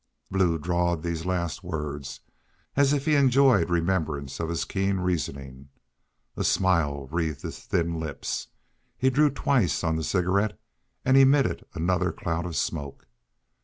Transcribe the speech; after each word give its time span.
Blue 0.31 0.57
drawled 0.57 1.03
these 1.03 1.27
last 1.27 1.63
words, 1.63 2.21
as 2.75 2.91
if 2.91 3.05
he 3.05 3.13
enjoyed 3.13 3.69
remembrance 3.69 4.39
of 4.39 4.49
his 4.49 4.65
keen 4.65 4.97
reasoning. 4.97 5.69
A 6.35 6.43
smile 6.43 7.05
wreathed 7.11 7.43
his 7.43 7.59
thin 7.59 7.99
lips. 7.99 8.47
He 8.97 9.11
drew 9.11 9.29
twice 9.29 9.83
on 9.83 9.97
the 9.97 10.03
cigarette 10.03 10.59
and 11.05 11.17
emitted 11.17 11.67
another 11.75 12.11
cloud 12.11 12.47
of 12.47 12.55
smoke. 12.55 13.05